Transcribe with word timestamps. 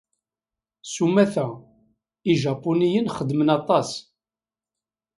S 0.91 0.95
umata, 1.05 1.45
Ijapuniyen 2.33 3.07
xeddmen 3.15 3.49
aṭas. 3.57 3.89